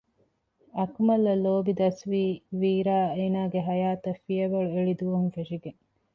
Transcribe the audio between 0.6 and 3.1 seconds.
އަކުމަލްއަށް ލޯބި ދަސްވީ ވީރާ